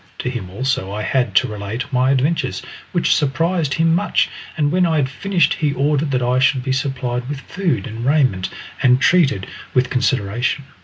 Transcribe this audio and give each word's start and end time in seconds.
To 0.17 0.31
him 0.31 0.49
also 0.49 0.91
I 0.91 1.03
had 1.03 1.35
to 1.35 1.47
relate 1.47 1.93
my 1.93 2.09
adventures, 2.09 2.63
which 2.91 3.13
surprised 3.13 3.75
him 3.75 3.93
much, 3.93 4.29
and 4.57 4.71
when 4.71 4.83
I 4.83 4.95
had 4.95 5.07
finished 5.11 5.53
he 5.53 5.73
ordered 5.73 6.09
that 6.09 6.23
I 6.23 6.39
should 6.39 6.63
be 6.63 6.71
supplied 6.73 7.29
with 7.29 7.41
food 7.41 7.85
and 7.85 8.03
raiment 8.03 8.49
and 8.81 8.99
treated 8.99 9.45
with 9.75 9.91
consideration. 9.91 10.63